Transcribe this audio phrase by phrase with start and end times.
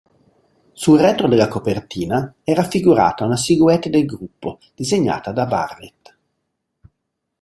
[0.71, 6.17] Sul retro copertina è raffigurata una silhouette del gruppo, disegnata da Barrett.